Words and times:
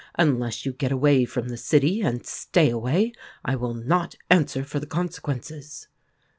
Unless 0.17 0.65
you 0.65 0.73
get 0.73 0.91
away 0.91 1.25
from 1.25 1.49
the 1.49 1.57
city, 1.57 2.01
and 2.01 2.25
stay 2.25 2.71
away, 2.71 3.13
I 3.45 3.55
will 3.55 3.75
not 3.75 4.15
answer 4.31 4.63
for 4.63 4.79
the 4.79 4.87
consequences 4.87 5.89